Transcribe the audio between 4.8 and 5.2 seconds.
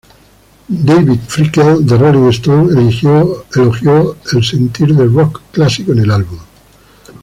de